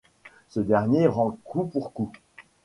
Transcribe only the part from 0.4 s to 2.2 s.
Ce dernier rend coup pour coup.